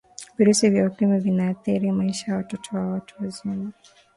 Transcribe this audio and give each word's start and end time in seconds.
virusi 0.37 0.69
vya 0.69 0.87
ukimwi 0.87 1.19
vinaathiri 1.19 1.91
maisha 1.91 2.31
ya 2.31 2.37
watoto 2.37 2.75
na 2.77 2.81
watu 2.87 3.15
wazima 3.23 3.71